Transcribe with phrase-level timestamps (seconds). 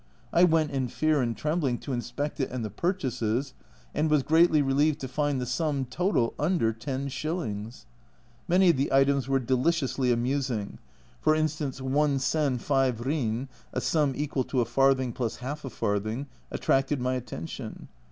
[0.33, 3.53] I went in fear and trembling to inspect it and the purchases,
[3.93, 7.85] and was greatly relieved to find the sum total under ten shillings.
[8.47, 10.79] Many of the items were deliciously amusing;
[11.19, 15.69] for instance, i sen 5 rin (a sum equal to a farthing plus half a
[15.69, 17.87] farthing) attracted my attention.